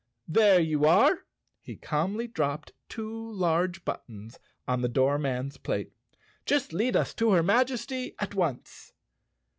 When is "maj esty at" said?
7.43-8.33